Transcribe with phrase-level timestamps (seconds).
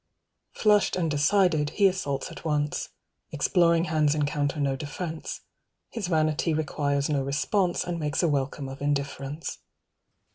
[0.53, 2.89] Flushed and decided, he assaults at once;
[3.31, 5.41] Exploring hands encounter no defence;
[5.93, 9.59] 240 His vanity requires no response, And makes a welcome of indifference.